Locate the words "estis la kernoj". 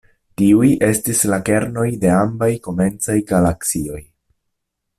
0.87-1.85